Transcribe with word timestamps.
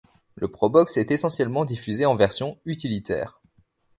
Le 0.33 0.47
Probox 0.47 0.97
est 0.97 1.11
essentiellement 1.11 1.63
diffusé 1.63 2.07
en 2.07 2.15
versions 2.15 2.57
utilitaires. 2.65 3.39